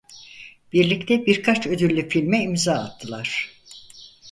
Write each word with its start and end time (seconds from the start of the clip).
Birlikte 0.73 1.25
birkaç 1.25 1.67
ödüllü 1.67 2.09
filme 2.09 2.43
imza 2.43 2.73
attılar. 2.73 3.49